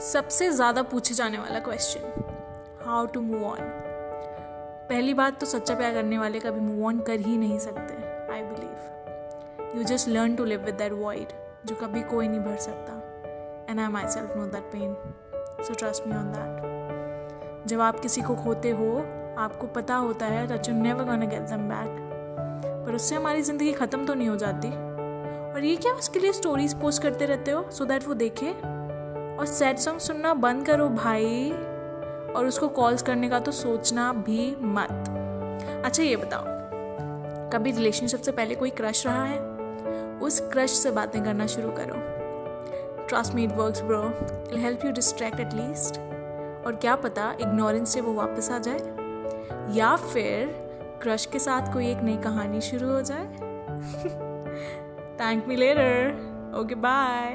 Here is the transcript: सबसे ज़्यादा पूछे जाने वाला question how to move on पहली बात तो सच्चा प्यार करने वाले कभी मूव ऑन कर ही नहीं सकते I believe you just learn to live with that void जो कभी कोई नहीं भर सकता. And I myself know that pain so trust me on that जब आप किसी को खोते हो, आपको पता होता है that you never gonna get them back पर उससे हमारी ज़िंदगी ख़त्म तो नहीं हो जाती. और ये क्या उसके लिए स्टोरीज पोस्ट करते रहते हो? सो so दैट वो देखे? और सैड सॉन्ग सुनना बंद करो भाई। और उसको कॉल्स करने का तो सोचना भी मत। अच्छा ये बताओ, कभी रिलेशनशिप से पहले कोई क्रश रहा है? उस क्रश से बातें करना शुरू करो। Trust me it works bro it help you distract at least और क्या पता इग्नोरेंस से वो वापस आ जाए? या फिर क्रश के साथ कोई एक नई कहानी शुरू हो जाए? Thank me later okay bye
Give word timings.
सबसे 0.00 0.48
ज़्यादा 0.50 0.82
पूछे 0.82 1.14
जाने 1.14 1.38
वाला 1.38 1.58
question 1.58 2.84
how 2.84 3.06
to 3.06 3.20
move 3.20 3.44
on 3.44 3.58
पहली 4.88 5.14
बात 5.14 5.38
तो 5.40 5.46
सच्चा 5.46 5.74
प्यार 5.74 5.92
करने 5.94 6.18
वाले 6.18 6.38
कभी 6.40 6.60
मूव 6.60 6.86
ऑन 6.86 7.00
कर 7.00 7.20
ही 7.20 7.36
नहीं 7.36 7.58
सकते 7.58 7.94
I 8.32 8.42
believe 8.42 9.76
you 9.76 9.82
just 9.84 10.08
learn 10.08 10.36
to 10.36 10.44
live 10.44 10.64
with 10.64 10.74
that 10.74 10.92
void 10.92 11.32
जो 11.66 11.74
कभी 11.74 12.02
कोई 12.02 12.28
नहीं 12.28 12.40
भर 12.40 12.56
सकता. 12.56 12.92
And 13.70 13.80
I 13.80 13.88
myself 14.08 14.36
know 14.36 14.46
that 14.46 14.72
pain 14.72 14.96
so 15.64 15.74
trust 15.74 16.06
me 16.06 16.16
on 16.16 16.32
that 16.32 17.68
जब 17.68 17.80
आप 17.80 18.00
किसी 18.00 18.22
को 18.22 18.34
खोते 18.34 18.70
हो, 18.70 18.96
आपको 19.38 19.66
पता 19.66 19.94
होता 19.96 20.26
है 20.26 20.46
that 20.46 20.68
you 20.68 20.74
never 20.74 21.04
gonna 21.04 21.26
get 21.26 21.42
them 21.50 21.68
back 21.68 22.84
पर 22.86 22.94
उससे 22.94 23.14
हमारी 23.14 23.42
ज़िंदगी 23.42 23.72
ख़त्म 23.72 24.06
तो 24.06 24.14
नहीं 24.14 24.28
हो 24.28 24.36
जाती. 24.36 24.68
और 25.52 25.64
ये 25.64 25.76
क्या 25.76 25.92
उसके 25.92 26.18
लिए 26.18 26.32
स्टोरीज 26.32 26.74
पोस्ट 26.80 27.02
करते 27.02 27.26
रहते 27.26 27.50
हो? 27.50 27.70
सो 27.70 27.84
so 27.84 27.88
दैट 27.90 28.08
वो 28.08 28.14
देखे? 28.14 28.54
और 29.42 29.48
सैड 29.48 29.76
सॉन्ग 29.76 30.00
सुनना 30.00 30.32
बंद 30.34 30.66
करो 30.66 30.88
भाई। 30.88 31.50
और 32.36 32.46
उसको 32.46 32.68
कॉल्स 32.68 33.02
करने 33.02 33.28
का 33.28 33.38
तो 33.40 33.52
सोचना 33.52 34.12
भी 34.12 34.56
मत। 34.60 34.88
अच्छा 35.84 36.02
ये 36.02 36.16
बताओ, 36.16 36.44
कभी 37.52 37.70
रिलेशनशिप 37.70 38.20
से 38.20 38.32
पहले 38.32 38.54
कोई 38.54 38.70
क्रश 38.70 39.06
रहा 39.06 39.24
है? 39.24 39.38
उस 40.18 40.40
क्रश 40.52 40.70
से 40.70 40.90
बातें 40.90 41.22
करना 41.24 41.46
शुरू 41.46 41.70
करो। 41.70 41.94
Trust 43.08 43.34
me 43.34 43.44
it 43.44 43.52
works 43.52 43.82
bro 43.82 44.02
it 44.52 44.58
help 44.58 44.84
you 44.84 44.92
distract 44.92 45.40
at least 45.40 45.98
और 46.66 46.78
क्या 46.80 46.94
पता 46.96 47.34
इग्नोरेंस 47.40 47.94
से 47.94 48.00
वो 48.00 48.12
वापस 48.12 48.50
आ 48.50 48.58
जाए? 48.58 48.78
या 49.76 49.94
फिर 49.96 50.46
क्रश 51.02 51.26
के 51.26 51.38
साथ 51.38 51.72
कोई 51.72 51.90
एक 51.90 52.02
नई 52.02 52.16
कहानी 52.16 52.60
शुरू 52.60 52.88
हो 52.88 53.00
जाए? 53.02 53.26
Thank 55.20 55.46
me 55.48 55.56
later 55.56 56.54
okay 56.60 56.74
bye 56.74 57.32